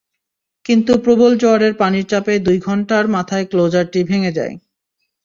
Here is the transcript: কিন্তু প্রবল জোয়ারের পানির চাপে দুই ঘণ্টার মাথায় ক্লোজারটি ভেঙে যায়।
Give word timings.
কিন্তু 0.65 0.91
প্রবল 1.03 1.31
জোয়ারের 1.37 1.73
পানির 1.77 2.05
চাপে 2.07 2.33
দুই 2.45 2.57
ঘণ্টার 2.59 3.05
মাথায় 3.15 3.45
ক্লোজারটি 3.51 3.99
ভেঙে 4.09 4.31
যায়। 4.37 4.53